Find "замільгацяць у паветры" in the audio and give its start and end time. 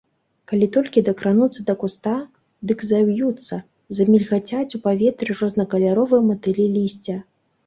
3.99-5.31